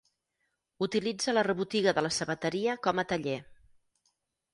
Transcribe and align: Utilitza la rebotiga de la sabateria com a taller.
Utilitza 0.85 1.35
la 1.37 1.43
rebotiga 1.47 1.93
de 1.97 2.03
la 2.05 2.11
sabateria 2.15 2.77
com 2.87 3.03
a 3.03 3.07
taller. 3.13 3.37